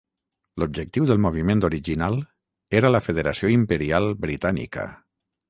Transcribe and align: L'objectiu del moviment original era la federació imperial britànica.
L'objectiu 0.61 1.03
del 1.11 1.19
moviment 1.25 1.61
original 1.69 2.17
era 2.81 2.91
la 2.95 3.03
federació 3.09 3.53
imperial 3.59 4.11
britànica. 4.27 4.89